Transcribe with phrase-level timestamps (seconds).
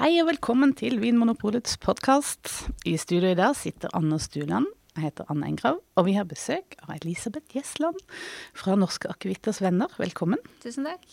[0.00, 2.48] Hei og velkommen til Vinmonopolets podkast.
[2.88, 4.64] I studio i dag sitter Anne Stuland.
[4.94, 7.98] Jeg heter Anne Engrav, og vi har besøk av Elisabeth Gjesland
[8.56, 9.92] fra Norske Akevitters Venner.
[10.00, 10.40] Velkommen.
[10.64, 11.04] Tusen takk.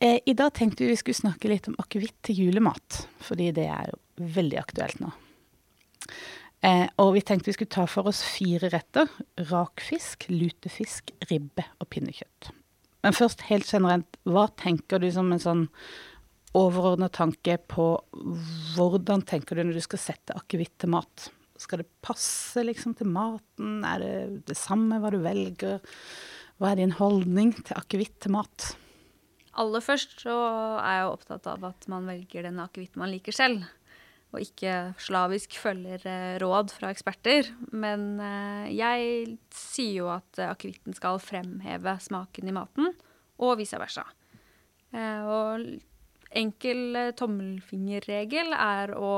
[0.00, 3.66] Eh, I dag tenkte vi vi skulle snakke litt om akevitt til julemat, fordi det
[3.68, 5.12] er jo veldig aktuelt nå.
[6.64, 9.12] Eh, og vi tenkte vi skulle ta for oss fire retter.
[9.52, 12.54] Rakfisk, lutefisk, ribbe og pinnekjøtt.
[13.04, 15.66] Men først helt generelt, hva tenker du som en sånn
[16.56, 17.92] overordna tanke på
[18.74, 21.28] hvordan tenker du når du skal sette akevitt til mat?
[21.60, 23.82] Skal det passe liksom til maten?
[23.86, 25.82] Er det det samme hva du velger?
[26.60, 28.72] Hva er din holdning til akevitt til mat?
[29.60, 30.34] Aller først så
[30.78, 33.66] er jeg opptatt av at man velger den akevitten man liker selv.
[34.30, 37.50] Og ikke slavisk følger eh, råd fra eksperter.
[37.74, 42.92] Men eh, jeg sier jo at akevitten skal fremheve smaken i maten,
[43.42, 44.06] og vice versa.
[44.94, 45.66] Eh, og
[46.30, 49.14] enkel tommelfingerregel er å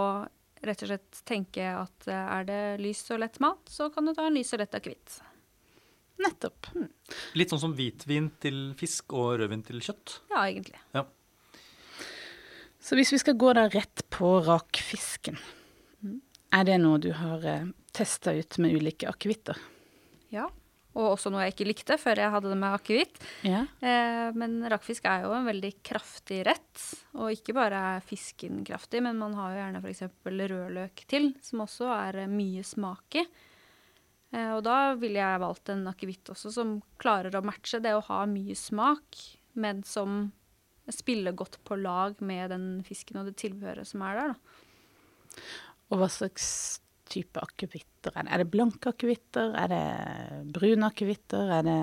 [0.62, 4.28] rett og slett tenke at er det lys og lett mat, så kan du ta
[4.28, 5.18] en lys og lett akevitt.
[6.22, 6.68] Nettopp.
[7.34, 10.20] Litt sånn som hvitvin til fisk og rødvin til kjøtt.
[10.30, 10.78] Ja, egentlig.
[10.94, 11.06] Ja.
[12.82, 15.38] Så hvis vi skal gå da rett på rakfisken,
[16.52, 19.58] er det noe du har eh, testa ut med ulike akevitter?
[20.34, 20.48] Ja.
[20.92, 23.22] Og også noe jeg ikke likte før jeg hadde det med akevitt.
[23.48, 23.62] Ja.
[23.80, 26.82] Eh, men rakfisk er jo en veldig kraftig rett.
[27.16, 30.04] Og ikke bare er fisken kraftig, men man har jo gjerne f.eks.
[30.28, 33.24] rødløk til, som også er eh, mye smak i.
[34.32, 38.04] Eh, og da ville jeg valgt en akevitt også som klarer å matche det å
[38.10, 39.24] ha mye smak,
[39.56, 40.26] men som
[40.92, 44.32] spiller godt på lag med den fisken og det tilbehøret som er der.
[44.34, 45.40] Da.
[45.92, 46.81] Og hva slags
[47.12, 48.32] type akevitter er det?
[48.32, 49.54] Er det blanke akevitter?
[49.58, 51.54] Er det brune akevitter?
[51.58, 51.78] Er det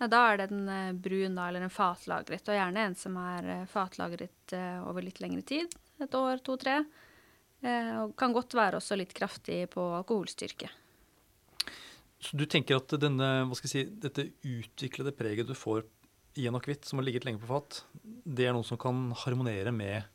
[0.00, 3.16] Ja, da er det en eh, brun da, eller en fatlagret, og gjerne en som
[3.20, 5.76] er eh, fatlagret eh, over litt lengre tid.
[6.02, 6.80] Et år, to-tre.
[7.62, 10.70] Eh, og kan godt være også litt kraftig på alkoholstyrke.
[12.22, 15.84] Så du tenker at denne, hva skal jeg si, dette utviklede preget du får
[16.38, 19.74] i en akevitt som har ligget lenge på fat, det er noe som kan harmonere
[19.74, 20.06] med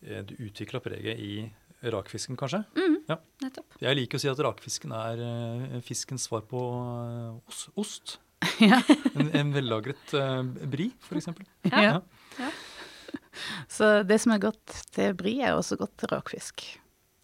[0.00, 1.34] det utvikla preget i
[1.82, 2.64] rakfisken, kanskje?
[2.76, 3.16] Mm, Ja.
[3.42, 3.76] nettopp.
[3.80, 8.18] Jeg liker å si at rakfisken er uh, fiskens svar på uh, os- ost.
[8.60, 8.78] Ja.
[9.14, 10.42] En, en vellagret uh,
[10.72, 11.28] bri, f.eks.
[11.72, 12.00] Ja.
[12.38, 12.50] Ja.
[13.68, 16.66] Så det som er godt til bri, er også godt til rakfisk.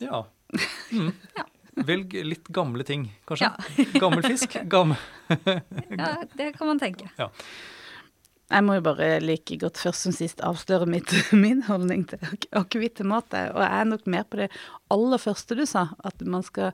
[0.02, 0.24] Ja.
[0.94, 1.08] Mm.
[1.36, 1.42] Ja.
[1.84, 3.48] Velg litt gamle ting, kanskje.
[3.50, 3.84] Ja.
[4.00, 4.54] Gammel fisk.
[4.70, 4.96] Gammel.
[5.90, 7.10] Ja, det kan man tenke.
[8.46, 11.10] Jeg må jo bare like godt først som sist avsløre mitt,
[11.44, 13.32] min holdning til ak- akevitt til mat.
[13.34, 14.50] Og jeg er nok mer på det
[14.94, 16.70] aller første du sa, at man skal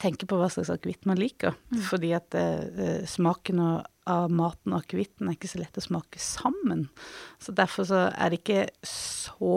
[0.00, 1.56] tenke på hva slags akevitt man liker.
[1.88, 6.20] Fordi at eh, smaken og, av maten og akevitten er ikke så lett å smake
[6.20, 6.86] sammen.
[7.40, 9.56] Så derfor så er det ikke så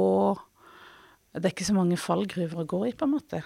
[1.34, 3.40] Det er ikke så mange fallgruver å gå i, på en måte.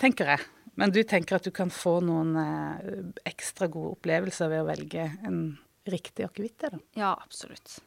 [0.00, 0.44] Tenker jeg.
[0.78, 5.08] Men du tenker at du kan få noen eh, ekstra gode opplevelser ved å velge
[5.26, 5.40] en
[5.92, 6.78] riktig akevitt, da?
[6.98, 7.78] Ja, absolutt.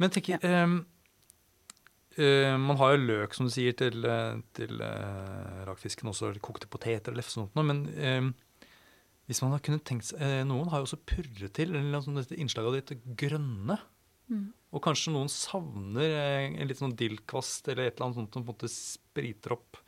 [0.00, 0.38] Men tenk, ja.
[0.64, 0.80] um,
[2.18, 6.44] uh, man har jo løk, som du sier, til, eh, til uh, rakfisken også, eller
[6.44, 8.32] kokte poteter og lefse og sånt noe, men um,
[9.26, 12.20] hvis man har kunnet tenkt seg, uh, Noen har jo også purret til, eller sånn
[12.20, 13.78] dette innslaget av dette grønne.
[14.26, 14.50] Mm.
[14.74, 16.16] Og kanskje noen savner
[16.58, 19.78] en litt sånn dillkvast eller et eller annet sånt som på en måte spriter opp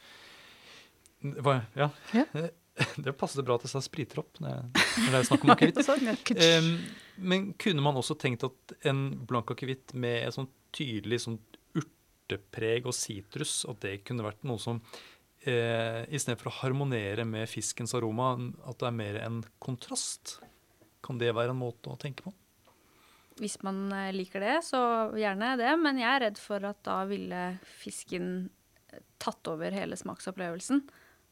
[1.42, 1.88] Hva, ja.
[2.14, 2.44] Ja.
[3.04, 6.32] Det passet bra at jeg sa spriter opp når, når det er snakk om akevitt.
[6.44, 6.72] Em,
[7.18, 11.38] men kunne man også tenkt at en blank akevitt med et sånn tydelig sånn
[11.78, 14.82] urtepreg og sitrus, at det kunne vært noe som
[15.48, 18.34] eh, istedenfor å harmonere med fiskens aroma,
[18.68, 20.38] at det er mer en kontrast?
[21.04, 22.34] Kan det være en måte å tenke på?
[23.38, 24.80] Hvis man eh, liker det, så
[25.18, 25.72] gjerne det.
[25.80, 27.42] Men jeg er redd for at da ville
[27.78, 28.48] fisken
[28.90, 30.82] eh, tatt over hele smaksopplevelsen.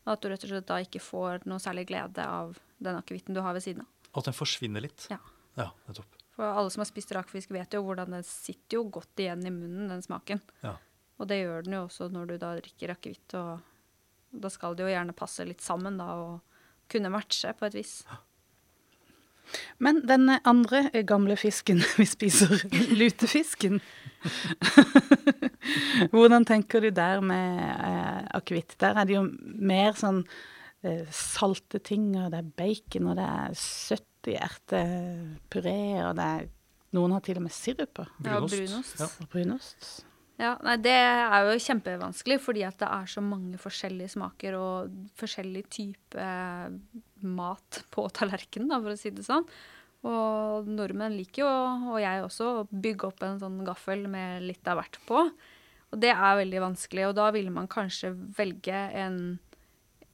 [0.07, 3.35] Og at du rett og slett da ikke får noe særlig glede av den akevitten
[3.37, 3.91] du har ved siden av.
[4.17, 5.09] At den forsvinner litt?
[5.13, 5.19] Ja.
[5.57, 6.17] Ja, nettopp.
[6.37, 9.53] For alle som har spist rakfisk, vet jo hvordan den sitter jo godt igjen i
[9.53, 10.43] munnen, den smaken.
[10.63, 10.75] Ja.
[11.17, 13.37] Og det gjør den jo også når du da drikker akevitt.
[13.41, 17.79] Og da skal det jo gjerne passe litt sammen da, og kunne matche på et
[17.79, 17.95] vis.
[19.79, 22.59] Men den andre gamle fisken vi spiser,
[22.97, 23.81] lutefisken
[26.13, 28.77] Hvordan tenker du der med eh, akevitt?
[28.81, 30.25] Der er det jo mer sånn
[30.83, 36.29] eh, salte ting, og det er bacon, og det er søtt i ertepuré, og det
[36.35, 36.53] er
[36.97, 38.05] Noen har til og med sirup på.
[38.25, 38.55] Ja, Brunost.
[38.57, 39.01] brunost.
[39.03, 39.27] Ja.
[39.33, 39.89] Brunost.
[40.37, 44.95] Ja, nei, Det er jo kjempevanskelig, fordi at det er så mange forskjellige smaker og
[45.17, 46.27] forskjellig type
[47.25, 49.47] mat på tallerkenen, da, for å si det sånn.
[50.07, 51.53] Og nordmenn liker jo,
[51.95, 55.25] og jeg også, å bygge opp en sånn gaffel med litt av hvert på.
[55.95, 59.19] Og det er veldig vanskelig, og da ville man kanskje velge en,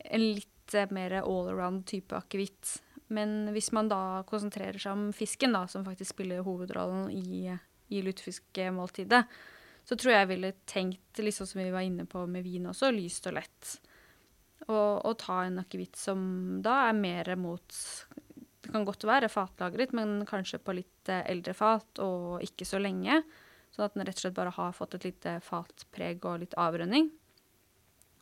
[0.04, 0.48] en litt
[0.94, 2.78] mer all around type akevitt.
[3.12, 7.52] Men hvis man da konsentrerer seg om fisken, da, som faktisk spiller hovedrollen i,
[7.92, 9.24] i lutefiskmåltidet,
[9.84, 12.92] så tror jeg jeg ville tenkt, liksom som vi var inne på med vin også,
[12.94, 13.74] lyst og lett.
[14.68, 16.20] Og, og ta en akevitt som
[16.62, 17.78] da er mer mot
[18.62, 22.78] Det kan godt være fatlagret, men kanskje på litt eh, eldre fat og ikke så
[22.78, 23.22] lenge.
[23.74, 27.10] Sånn at den rett og slett bare har fått et lite fatpreg og litt avrønning.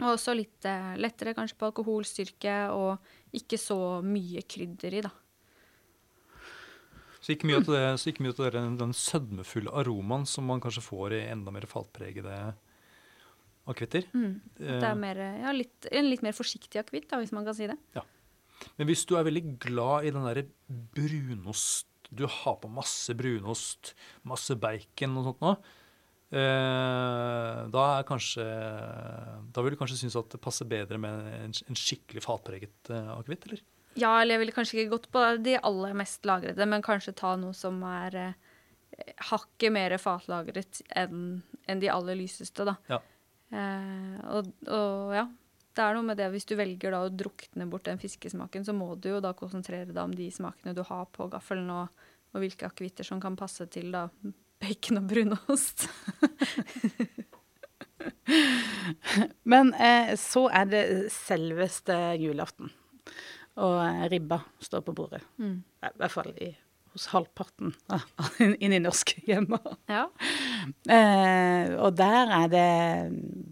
[0.01, 5.13] Og også litt eh, lettere kanskje på alkoholstyrke og ikke så mye krydder i, da.
[7.21, 11.69] Så ikke mye av det, den sødmefulle aromaen som man kanskje får i enda mer
[11.69, 12.37] fatpregede
[13.71, 14.07] akevitter.
[14.13, 14.33] Mm.
[14.59, 17.79] Det er mer, ja, litt, en litt mer forsiktig akevitt, hvis man kan si det.
[17.97, 18.05] Ja.
[18.77, 23.95] Men hvis du er veldig glad i den derre brunost Du har på masse brunost,
[24.27, 25.55] masse bacon og sånt noe.
[26.31, 28.45] Eh, da er kanskje
[29.51, 33.13] Da vil du kanskje synes at det passer bedre med en, en skikkelig fatpreget eh,
[33.17, 33.63] akevitt, eller?
[33.99, 37.35] Ja, eller jeg ville kanskje ikke gått på de aller mest lagrede, men kanskje ta
[37.39, 38.37] noe som er eh,
[39.31, 41.41] hakket mer fatlagret enn
[41.71, 42.77] en de aller lyseste, da.
[42.91, 43.01] Ja.
[43.51, 45.27] Eh, og, og, ja,
[45.75, 48.75] det er noe med det hvis du velger da å drukne bort den fiskesmaken, så
[48.77, 52.45] må du jo da konsentrere deg om de smakene du har på gaffelen, og, og
[52.45, 54.09] hvilke akevitter som kan passe til da
[54.61, 55.89] bacon og brunost.
[59.51, 62.71] Men eh, så er det selveste julaften.
[63.61, 63.79] Og
[64.13, 65.23] ribba står på bordet.
[65.43, 65.63] Mm.
[65.85, 66.53] I hvert fall i,
[66.95, 67.75] hos halvparten
[68.63, 69.77] inn i norske hjemmer.
[69.91, 70.07] Ja.
[70.91, 72.67] Eh, og der er det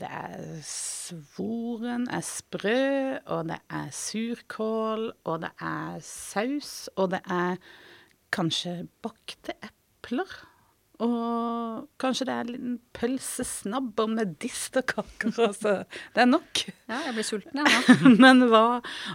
[0.00, 7.22] Det er svoren er sprø, og det er surkål, og det er saus, og det
[7.24, 7.56] er
[8.34, 10.30] kanskje bakte epler.
[10.98, 15.30] Og kanskje det er en liten pølsesnabber med medisterkaker.
[15.46, 15.74] Altså.
[16.14, 16.64] Det er nok.
[16.88, 18.14] Ja, jeg blir sulten, jeg nå.
[18.24, 18.64] Men hva,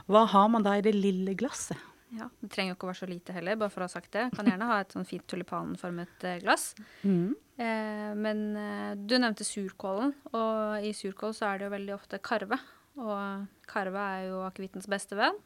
[0.07, 1.79] hva har man da i det lille glasset?
[2.13, 4.11] Ja, Det trenger jo ikke å være så lite heller, bare for å ha sagt
[4.13, 4.27] det.
[4.35, 6.73] Kan gjerne ha et sånn fint tulipanformet eh, glass.
[7.01, 7.33] Mm.
[7.57, 12.21] Eh, men eh, du nevnte surkålen, og i surkål så er det jo veldig ofte
[12.21, 12.59] karve.
[13.01, 15.39] Og karve er jo akevittens beste venn.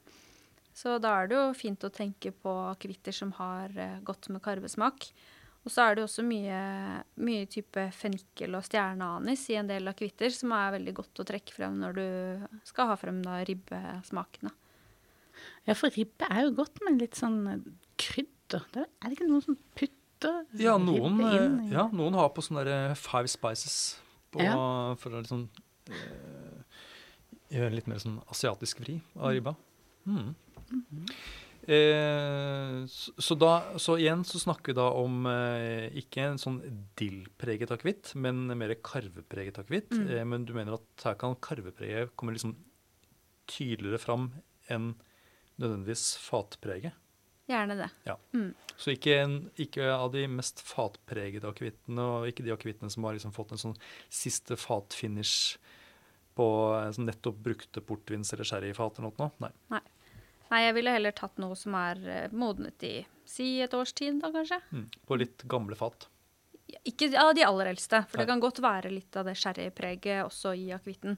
[0.77, 4.43] Så da er det jo fint å tenke på akevitter som har eh, godt med
[4.45, 5.09] karvesmak.
[5.65, 6.59] Og så er det også mye,
[7.19, 11.55] mye type fennikel og stjerneanis i en del akevitter, som er veldig godt å trekke
[11.55, 12.05] frem når du
[12.67, 14.53] skal ha frem da ribbesmakene.
[15.67, 17.41] Ja, for ribbe er jo godt med litt sånn
[17.99, 18.67] krydder.
[18.73, 22.31] Det er det ikke noen som putter Ja, noen, ribbe inn i ja, noen har
[22.33, 23.97] på sånne der five spices
[24.33, 24.55] på, Ja.
[24.97, 25.47] for å liksom
[25.91, 26.77] eh,
[27.53, 29.53] gjøre litt mer sånn asiatisk vri av ribba.
[30.07, 30.31] Mm.
[31.67, 33.51] Eh, så, så, da,
[33.81, 36.61] så igjen så snakker vi da om eh, ikke en sånn
[36.99, 39.91] dillpreget akevitt, men mer karvepreget akevitt.
[39.91, 40.05] Mm.
[40.15, 42.55] Eh, men du mener at her kan karvepreget komme liksom
[43.51, 44.29] tydeligere fram
[44.71, 44.93] enn
[45.61, 46.95] nødvendigvis fatpreget?
[47.47, 47.89] Gjerne det.
[48.75, 53.15] Så ikke, en, ikke av de mest fatpregede akevittene, og ikke de akevittene som har
[53.15, 53.77] liksom fått en sånn
[54.11, 55.55] siste fatfinish
[56.37, 59.31] på en sånn nettopp brukte portvins- eller sherryfat eller noe.
[59.41, 59.81] Nei.
[60.51, 62.93] Nei, jeg ville heller tatt noe som er eh, modnet i
[63.27, 64.59] si et års tid, da kanskje.
[64.71, 64.85] Mm.
[65.07, 66.07] På litt gamle fat.
[66.87, 70.53] Ikke av de aller eldste, for det kan godt være litt av det sherrypreget også
[70.55, 71.17] i akevitten.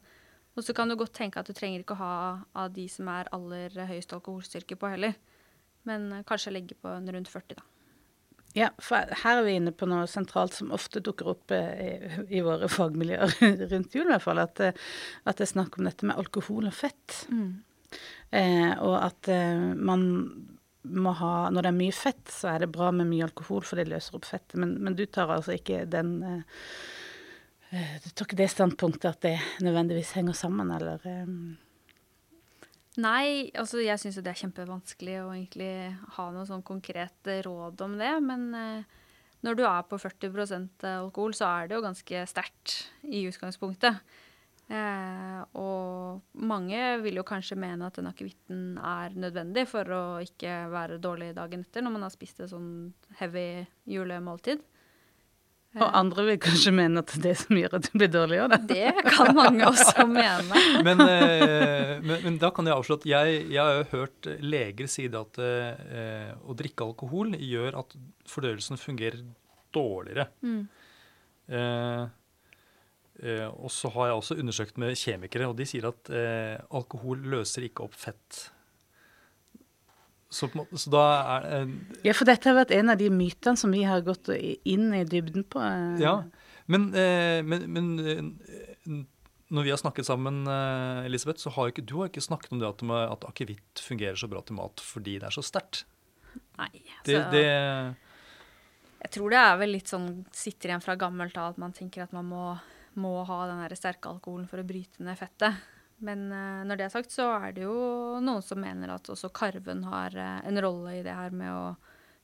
[0.57, 2.13] Og så kan du godt tenke at du trenger ikke å ha
[2.63, 5.17] av de som er aller høyest alkoholstyrke på heller.
[5.87, 7.67] Men eh, kanskje legge på en rundt 40, da.
[8.57, 12.41] Ja, for her er vi inne på noe sentralt som ofte dukker opp eh, i,
[12.45, 13.35] våre fagmiljøer
[13.73, 14.41] rundt jul, i hvert fall.
[14.41, 14.87] At, eh,
[15.29, 17.19] at det er snakk om dette med alkohol og fett.
[18.35, 20.07] Eh, og at eh, man
[20.89, 23.77] må ha Når det er mye fett, så er det bra med mye alkohol, for
[23.77, 24.55] det løser opp fettet.
[24.61, 26.61] Men, men du tar altså ikke den eh,
[27.69, 31.33] Du tar ikke det standpunktet at det nødvendigvis henger sammen, eller eh,
[32.99, 35.73] Nei, altså jeg syns jo det er kjempevanskelig å egentlig
[36.17, 38.15] ha noe sånn konkret eh, råd om det.
[38.25, 38.97] Men eh,
[39.45, 44.01] når du er på 40% alkohol, så er det jo ganske sterkt i utgangspunktet.
[44.69, 50.65] Eh, og mange vil jo kanskje mene at den akevitten er nødvendig for å ikke
[50.73, 54.65] være dårlig dagen etter når man har spist et sånn heavy julemåltid.
[55.77, 58.47] Og andre vil kanskje mene at det er det som gjør at du blir dårligere,
[58.49, 58.57] da.
[58.71, 59.03] det.
[59.13, 60.61] Kan mange også mene.
[60.87, 64.89] Men, eh, men, men da kan jeg avslå at jeg, jeg har jo hørt leger
[64.89, 67.93] si det at eh, å drikke alkohol gjør at
[68.29, 69.21] fordøyelsen fungerer
[69.75, 70.25] dårligere.
[70.41, 70.63] Mm.
[71.49, 72.03] Eh,
[73.23, 77.21] eh, og så har jeg også undersøkt med kjemikere, og de sier at eh, alkohol
[77.35, 78.47] løser ikke opp fett.
[80.29, 81.03] Så, på måte- så da
[81.37, 81.71] er eh,
[82.05, 84.29] Ja, for dette har vært en av de mytene som vi har gått
[84.63, 85.59] inn i dybden på.
[85.61, 86.01] eh.
[86.03, 86.23] Ja,
[86.69, 88.99] Men, eh, men, men eh,
[89.49, 92.59] når vi har snakket sammen, eh, Elisabeth, så har ikke, du har ikke snakket om
[92.61, 92.83] det at,
[93.17, 95.85] at akevitt fungerer så bra til mat fordi det er så sterkt.
[96.59, 96.69] Nei.
[97.05, 97.95] Det, altså- det,
[99.01, 102.03] Jeg tror det er vel litt sånn sitter igjen fra gammelt av at man tenker
[102.03, 102.59] at man må,
[102.99, 105.55] må ha den sterke alkoholen for å bryte ned fettet.
[106.05, 109.31] Men eh, når det er sagt, så er det jo noen som mener at også
[109.35, 111.63] karven har eh, en rolle i det her med å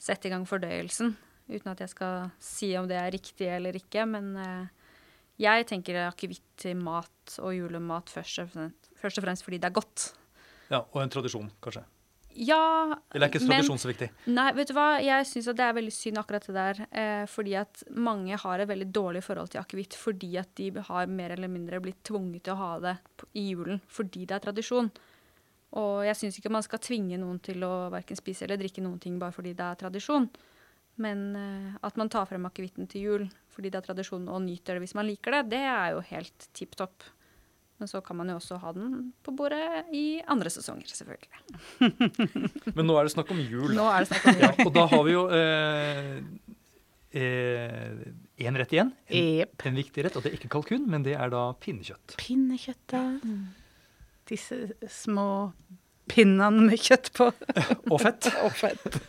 [0.01, 1.15] sette i gang fordøyelsen.
[1.51, 4.07] Uten at jeg skal si om det er riktig eller ikke.
[4.09, 4.85] Men eh,
[5.43, 9.69] jeg tenker akevitt til mat og julemat først og fremst, først og fremst fordi det
[9.71, 10.07] er godt.
[10.71, 11.83] ja, og en tradisjon, kanskje.
[12.35, 14.09] Ja, Eller er ikke tradisjon så viktig?
[14.27, 14.97] Nei, vet du hva?
[14.99, 16.81] Jeg syns det er veldig synd akkurat det der.
[16.91, 21.07] Eh, fordi at mange har et veldig dårlig forhold til akevitt fordi at de har
[21.07, 22.95] mer eller mindre blitt tvunget til å ha det
[23.39, 24.91] i julen fordi det er tradisjon.
[25.79, 28.99] Og jeg syns ikke man skal tvinge noen til å verken spise eller drikke noen
[29.03, 30.27] ting bare fordi det er tradisjon.
[30.99, 34.75] Men eh, at man tar frem akevitten til jul fordi det er tradisjon og nyter
[34.75, 37.07] det hvis man liker det, det er jo helt tipp topp.
[37.77, 41.31] Men så kan man jo også ha den på bordet i andre sesonger, selvfølgelig.
[42.77, 43.73] Men nå er det snakk om jul.
[43.75, 44.45] Nå er det snakk om jul.
[44.45, 45.25] Ja, og da har vi jo
[47.15, 48.91] én rett igjen.
[49.07, 49.65] En, yep.
[49.67, 52.17] en viktig rett, og det er ikke kalkun, men det er da pinnekjøtt.
[52.19, 53.23] Pinnekjøttet.
[54.27, 54.57] Disse
[54.91, 55.27] små
[56.11, 57.29] pinnene med kjøtt på.
[57.91, 58.29] Og fett.
[58.45, 58.99] Og fett.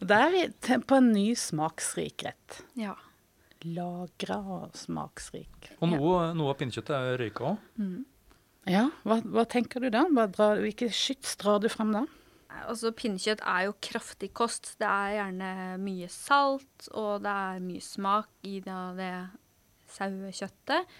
[0.00, 0.44] Da er vi
[0.86, 2.60] på en ny smaksrik rett.
[2.78, 2.96] Ja.
[3.68, 5.74] Lagra og smaksrik.
[5.80, 7.68] Og noe, noe av pinnekjøttet er røyka òg.
[8.68, 10.04] Ja, hva, hva tenker du da?
[10.12, 12.04] Hva drar, hvilke skyts drar du frem da?
[12.66, 14.74] Altså, Pinnekjøtt er jo kraftig kost.
[14.80, 15.52] Det er gjerne
[15.82, 19.12] mye salt, og det er mye smak i det, det
[19.94, 20.98] sauekjøttet.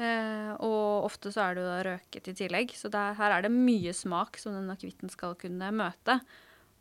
[0.00, 3.34] Eh, og ofte så er det jo da røket i tillegg, så det er, her
[3.36, 6.20] er det mye smak som den akevitten skal kunne møte.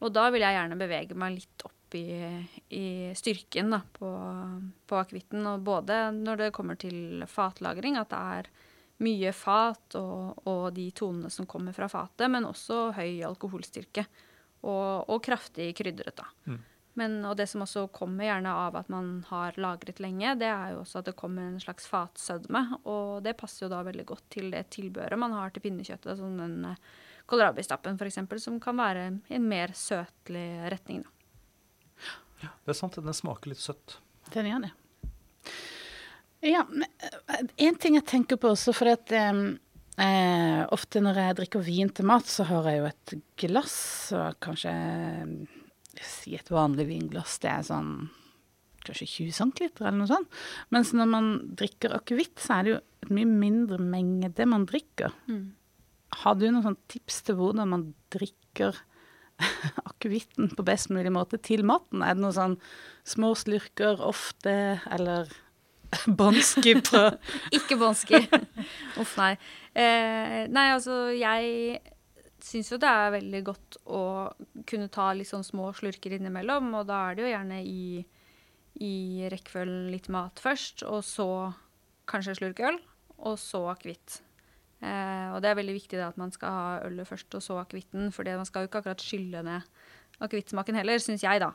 [0.01, 4.09] Og da vil jeg gjerne bevege meg litt opp i, i styrken da, på,
[4.87, 5.45] på akevitten.
[5.47, 8.51] Og både når det kommer til fatlagring, at det er
[9.01, 14.05] mye fat og, og de tonene som kommer fra fatet, men også høy alkoholstyrke.
[14.61, 16.27] Og, og kraftig krydret, da.
[16.45, 16.59] Mm.
[16.99, 20.73] Men, og det som også kommer gjerne av at man har lagret lenge, det er
[20.73, 22.65] jo også at det kommer en slags fatsødme.
[22.83, 26.35] Og det passer jo da veldig godt til det tilbøret man har til pinnekjøttet, som
[26.39, 26.91] den eh,
[27.31, 31.05] kålrabistappen f.eks., som kan være i en mer søtlig retning.
[31.05, 31.20] Da.
[32.41, 33.97] Det er sant, den smaker litt søtt.
[34.33, 34.71] Den gjør det.
[36.41, 36.87] Ja, men
[37.29, 39.41] eh, en ting jeg tenker på også, for at eh,
[40.01, 43.77] eh, ofte når jeg drikker vin til mat, så har jeg jo et glass,
[44.17, 47.93] og kanskje eh, si et vanlig vinglass, det er sånn
[48.81, 50.37] kanskje 20 cm eller noe sånt.
[50.73, 55.13] Mens når man drikker akevitt, så er det jo et mye mindre mengde man drikker.
[56.23, 57.83] Har du noen sånn tips til hvordan man
[58.13, 58.79] drikker
[60.01, 62.01] akevitten på best mulig måte til maten?
[62.01, 62.57] Er det noen sånn
[63.07, 64.53] små slurker ofte,
[64.91, 65.29] eller
[66.19, 67.05] bånski på
[67.57, 68.23] Ikke bånski.
[69.01, 69.35] Uff, nei.
[69.71, 71.81] Eh, nei, altså, jeg
[72.41, 74.03] syns jo det er veldig godt å
[74.67, 78.01] kunne ta litt sånn små slurker innimellom, og da er det jo gjerne i,
[78.81, 78.95] i
[79.31, 81.29] rekkefølgen litt mat først, og så
[82.09, 82.81] kanskje en slurk øl,
[83.21, 84.19] og så akevitt.
[84.81, 87.59] Eh, og det er veldig viktig da, at man skal ha ølet først, og så
[87.61, 89.69] akevitten, for man skal jo ikke akkurat skylle ned
[90.21, 91.53] akevittsmaken heller, syns jeg, da.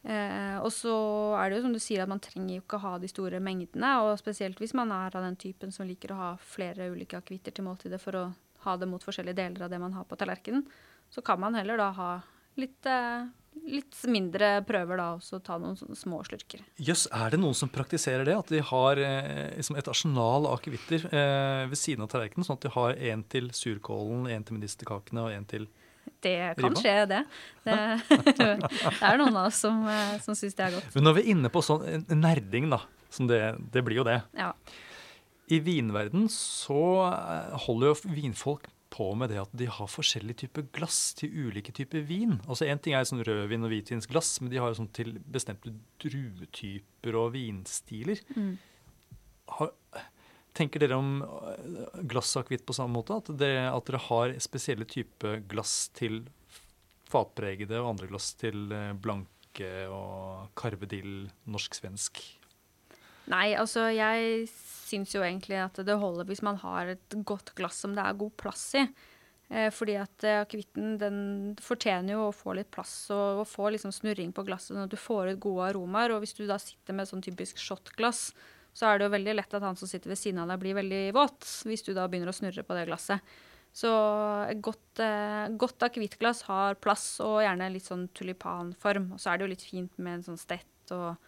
[0.00, 0.92] Eh, og så
[1.36, 3.90] er det jo som du sier at man trenger jo ikke ha de store mengdene,
[4.04, 7.56] og spesielt hvis man er av den typen som liker å ha flere ulike akevitter
[7.56, 8.24] til måltidet for å
[8.64, 10.64] ha det mot forskjellige deler av det man har på tallerkenen,
[11.12, 12.10] så kan man heller da ha
[12.60, 13.28] litt, eh,
[13.70, 16.62] litt mindre prøver da, og så ta noen små slurker.
[16.80, 18.36] Jøss, er det noen som praktiserer det?
[18.38, 22.46] At de har eh, liksom et arsenal av akevitter eh, ved siden av tallerkenen?
[22.46, 25.68] Sånn at de har en til surkålen, en til medisterkakene og en til
[26.24, 27.22] Det kan skje, det.
[27.66, 27.78] Det,
[28.40, 28.50] det
[29.06, 30.94] er noen av oss som, eh, som syns det er godt.
[30.96, 33.42] Men når vi er inne på sånn nerding, da, som det,
[33.74, 34.54] det blir jo det Ja.
[35.50, 40.66] I vinverden så eh, holder jo vinfolk på med det at de har forskjellige typer
[40.74, 42.38] glass til ulike typer vin.
[42.46, 45.72] Altså En ting er sånn rødvin- og hvitvinsglass, men de har jo sånn til bestemte
[46.02, 48.22] druetyper og vinstiler.
[48.34, 48.56] Mm.
[49.56, 49.72] Har,
[50.56, 53.20] tenker dere om eh, glassakevitt på samme måte?
[53.22, 56.24] At, det, at dere har spesielle typer glass til
[57.10, 62.22] fatpregede og andre glass til eh, blanke og karvedill, norsk-svensk?
[63.30, 67.78] Nei, altså jeg syns jo egentlig at det holder hvis man har et godt glass
[67.84, 68.84] som det er god plass i.
[69.50, 71.18] Eh, fordi at eh, akevitten den
[71.62, 74.94] fortjener jo å få litt plass og, og få liksom snurring på glasset, sånn at
[74.94, 76.14] du får ut gode aromaer.
[76.14, 78.28] Og hvis du da sitter med sånn typisk shotglass,
[78.74, 80.78] så er det jo veldig lett at han som sitter ved siden av deg, blir
[80.78, 83.34] veldig våt hvis du da begynner å snurre på det glasset.
[83.74, 83.90] Så
[84.50, 89.12] et godt, eh, godt akevittglass har plass og gjerne litt sånn tulipanform.
[89.14, 91.18] Og så er det jo litt fint med en sånn stett og,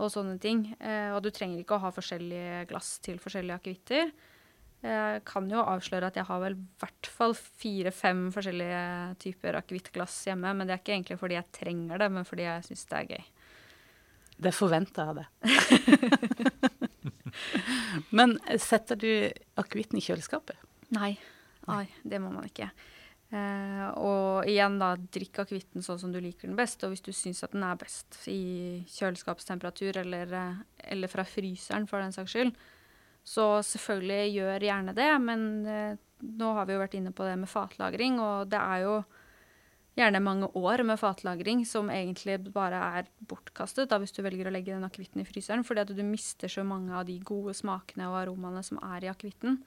[0.00, 0.64] og sånne ting.
[0.80, 4.12] Eh, og du trenger ikke å ha forskjellige glass til forskjellige akevitter.
[4.80, 8.84] Jeg kan jo avsløre at jeg har vel i hvert fall fire-fem forskjellige
[9.20, 10.54] typer akevittglass hjemme.
[10.56, 13.10] Men det er ikke egentlig fordi jeg trenger det, men fordi jeg syns det er
[13.10, 13.26] gøy.
[14.40, 15.26] Det forventer jeg det.
[18.16, 19.10] men setter du
[19.60, 20.56] akevitten i kjøleskapet?
[20.96, 21.12] Nei.
[21.68, 22.70] Nei, det må man ikke.
[23.30, 26.82] Eh, og igjen, da, drikk akevitten sånn som du liker den best.
[26.82, 30.60] Og hvis du syns at den er best i kjøleskapstemperatur eller, eh,
[30.94, 32.52] eller fra fryseren for den saks skyld,
[33.22, 35.96] så selvfølgelig gjør gjerne det, men eh,
[36.40, 38.94] nå har vi jo vært inne på det med fatlagring, og det er jo
[39.98, 44.54] gjerne mange år med fatlagring som egentlig bare er bortkastet da, hvis du velger å
[44.54, 48.08] legge den akevitten i fryseren, fordi at du mister så mange av de gode smakene
[48.08, 49.60] og aromaene som er i akevitten.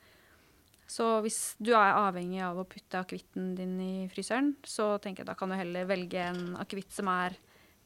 [0.89, 5.31] Så hvis du er avhengig av å putte akevitten din i fryseren, så tenker jeg
[5.31, 7.37] da kan du heller velge en akevitt som er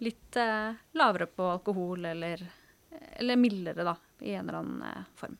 [0.03, 2.41] litt eh, lavere på alkohol, eller,
[3.17, 5.37] eller mildere, da, i en eller annen eh, form.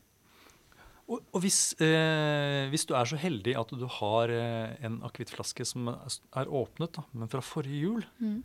[1.08, 5.64] Og, og hvis, eh, hvis, du er så heldig at du har eh, en akevittflaske
[5.68, 8.42] som er åpnet, da, men fra forrige jul, mm.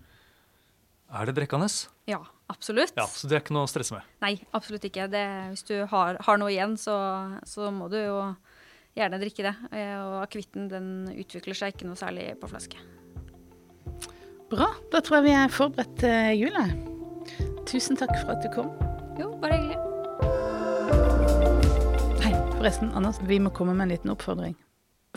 [1.19, 1.66] er det drikkende?
[2.07, 2.21] Ja,
[2.52, 2.95] absolutt.
[2.99, 4.07] Ja, Så det er ikke noe å stresse med?
[4.23, 5.09] Nei, absolutt ikke.
[5.11, 6.95] Det, hvis du har, har noe igjen, så,
[7.42, 8.21] så, må du jo
[8.99, 9.55] gjerne drikke det.
[9.73, 12.81] Eh, og akevitten den utvikler seg ikke noe særlig på flaske.
[14.53, 14.69] Bra.
[14.93, 16.67] Da tror jeg vi er forberedt til jula.
[17.69, 18.69] Tusen takk for at du kom.
[19.21, 19.81] Jo, bare hyggelig.
[22.63, 24.53] Forresten, Anders, vi må komme med en liten oppfordring.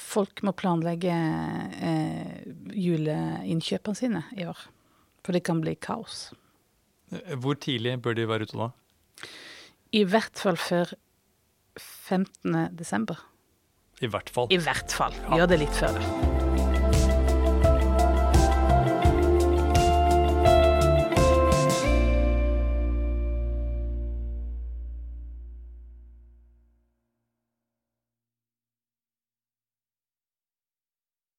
[0.01, 2.39] Folk må planlegge eh,
[2.73, 4.63] juleinnkjøpene sine i år.
[5.21, 6.31] For det kan bli kaos.
[7.37, 8.71] Hvor tidlig bør de være ute da?
[9.93, 10.95] I hvert fall før
[11.77, 12.73] 15.
[12.73, 13.21] desember.
[14.03, 14.47] I hvert fall.
[14.51, 15.15] I hvert fall.
[15.31, 16.34] Gjør det litt før, da.